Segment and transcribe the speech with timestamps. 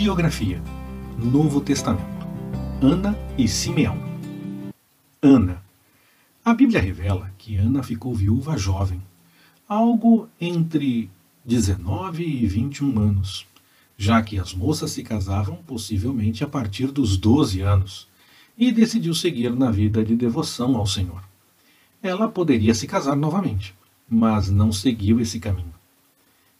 [0.00, 0.62] Biografia
[1.18, 2.26] Novo Testamento
[2.80, 3.98] Ana e Simeão
[5.20, 5.62] Ana
[6.42, 9.02] A Bíblia revela que Ana ficou viúva jovem,
[9.68, 11.10] algo entre
[11.44, 13.46] 19 e 21 anos,
[13.98, 18.08] já que as moças se casavam possivelmente a partir dos 12 anos,
[18.56, 21.22] e decidiu seguir na vida de devoção ao Senhor.
[22.02, 23.74] Ela poderia se casar novamente,
[24.08, 25.74] mas não seguiu esse caminho.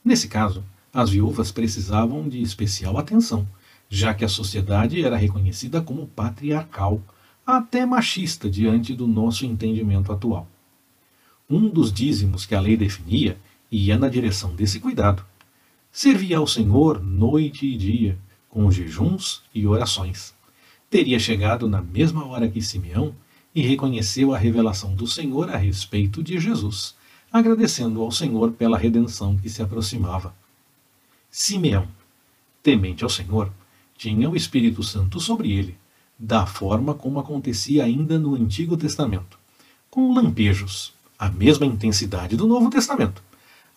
[0.04, 0.62] Nesse caso,
[0.93, 3.46] as viúvas precisavam de especial atenção,
[3.89, 7.00] já que a sociedade era reconhecida como patriarcal,
[7.46, 10.46] até machista diante do nosso entendimento atual.
[11.49, 13.36] Um dos dízimos que a lei definia
[13.71, 15.25] ia na direção desse cuidado.
[15.90, 18.18] Servia ao Senhor noite e dia,
[18.49, 20.35] com jejuns e orações.
[20.88, 23.14] Teria chegado na mesma hora que Simeão
[23.54, 26.94] e reconheceu a revelação do Senhor a respeito de Jesus,
[27.32, 30.35] agradecendo ao Senhor pela redenção que se aproximava.
[31.30, 31.86] Simeão,
[32.61, 33.52] temente ao Senhor,
[33.97, 35.78] tinha o Espírito Santo sobre ele,
[36.19, 39.38] da forma como acontecia ainda no Antigo Testamento,
[39.88, 43.22] com lampejos, a mesma intensidade do Novo Testamento,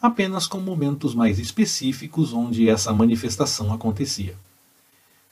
[0.02, 4.35] apenas com momentos mais específicos onde essa manifestação acontecia.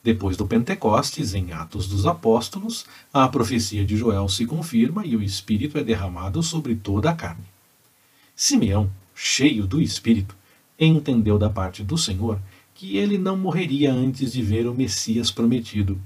[0.03, 5.23] Depois do Pentecostes, em Atos dos Apóstolos, a profecia de Joel se confirma e o
[5.23, 7.45] Espírito é derramado sobre toda a carne.
[8.35, 10.35] Simeão, cheio do Espírito,
[10.87, 12.39] entendeu da parte do Senhor
[12.73, 16.01] que ele não morreria antes de ver o Messias prometido.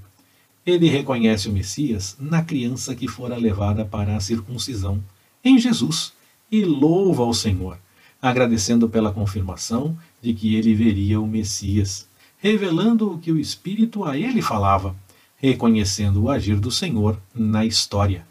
[0.64, 5.02] Ele reconhece o Messias na criança que fora levada para a circuncisão,
[5.42, 6.12] em Jesus,
[6.50, 7.78] e louva ao Senhor,
[8.20, 14.18] agradecendo pela confirmação de que ele veria o Messias, revelando o que o Espírito a
[14.18, 14.94] ele falava,
[15.36, 18.26] reconhecendo o agir do Senhor na história.